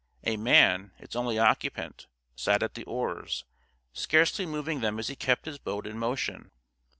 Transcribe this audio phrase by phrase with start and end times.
[0.23, 3.45] A man, its only occupant, sat at the oars,
[3.93, 6.49] scarcely moving them as he kept his boat in motion.